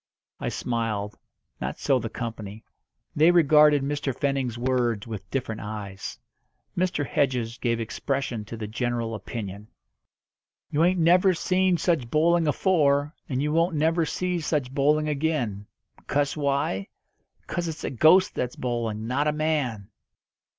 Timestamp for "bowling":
12.09-12.47, 14.73-15.07, 18.55-19.05